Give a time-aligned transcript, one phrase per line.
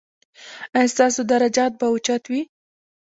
[0.75, 2.41] ایا ستاسو درجات به اوچت وي؟